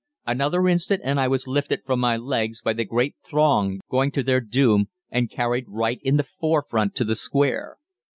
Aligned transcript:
"Another 0.25 0.67
instant 0.67 1.03
and 1.05 1.19
I 1.19 1.27
was 1.27 1.45
lifted 1.47 1.83
from 1.85 1.99
my 1.99 2.17
legs 2.17 2.59
by 2.63 2.73
the 2.73 2.83
great 2.85 3.13
throng 3.23 3.81
going 3.87 4.09
to 4.13 4.23
their 4.23 4.41
doom, 4.41 4.87
and 5.11 5.29
carried 5.29 5.65
right 5.67 5.99
in 6.01 6.17
the 6.17 6.23
forefront 6.39 6.95
to 6.95 7.03
the 7.05 7.13
square. 7.13 7.77